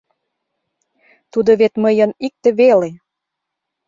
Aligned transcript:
Тудо 1.31 1.51
вет 1.59 1.73
мыйын 1.83 2.11
икте 2.25 2.49
веле. 2.59 2.89